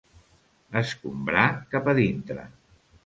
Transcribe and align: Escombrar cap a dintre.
Escombrar 0.79 1.43
cap 1.75 1.91
a 1.93 1.95
dintre. 2.03 2.47